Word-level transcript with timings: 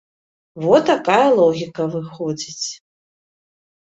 Во 0.67 0.77
такая 0.87 1.25
логіка 1.39 1.85
выходзіць. 1.97 2.67